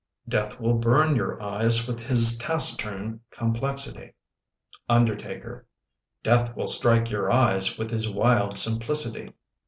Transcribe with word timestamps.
Death 0.27 0.59
will 0.59 0.73
burn 0.79 1.15
your 1.15 1.39
eyes 1.43 1.85
With 1.87 1.99
his 2.07 2.35
taciturn 2.39 3.19
complexity. 3.29 4.15
Undertaker 4.89 5.67
Death 6.23 6.55
will 6.55 6.65
strike 6.67 7.11
your 7.11 7.31
eyes 7.31 7.77
With 7.77 7.91
his 7.91 8.09
wild 8.09 8.57
simplicity! 8.57 9.31